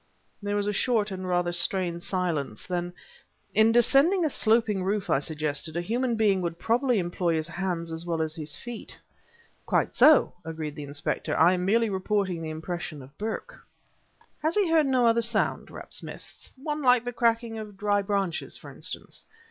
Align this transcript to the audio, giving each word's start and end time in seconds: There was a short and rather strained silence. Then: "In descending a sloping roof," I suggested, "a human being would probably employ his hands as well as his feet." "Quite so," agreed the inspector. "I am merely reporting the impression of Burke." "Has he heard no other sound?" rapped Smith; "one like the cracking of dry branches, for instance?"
There 0.41 0.55
was 0.55 0.65
a 0.65 0.73
short 0.73 1.11
and 1.11 1.27
rather 1.29 1.51
strained 1.51 2.01
silence. 2.01 2.65
Then: 2.65 2.91
"In 3.53 3.71
descending 3.71 4.25
a 4.25 4.31
sloping 4.31 4.83
roof," 4.83 5.11
I 5.11 5.19
suggested, 5.19 5.77
"a 5.77 5.81
human 5.81 6.15
being 6.15 6.41
would 6.41 6.57
probably 6.57 6.97
employ 6.97 7.35
his 7.35 7.47
hands 7.47 7.91
as 7.91 8.03
well 8.03 8.19
as 8.19 8.33
his 8.33 8.55
feet." 8.55 8.99
"Quite 9.67 9.95
so," 9.95 10.33
agreed 10.43 10.73
the 10.75 10.81
inspector. 10.85 11.37
"I 11.37 11.53
am 11.53 11.65
merely 11.65 11.91
reporting 11.91 12.41
the 12.41 12.49
impression 12.49 13.03
of 13.03 13.15
Burke." 13.19 13.59
"Has 14.41 14.55
he 14.55 14.71
heard 14.71 14.87
no 14.87 15.05
other 15.05 15.21
sound?" 15.21 15.69
rapped 15.69 15.93
Smith; 15.93 16.49
"one 16.55 16.81
like 16.81 17.05
the 17.05 17.13
cracking 17.13 17.59
of 17.59 17.77
dry 17.77 18.01
branches, 18.01 18.57
for 18.57 18.71
instance?" 18.71 19.23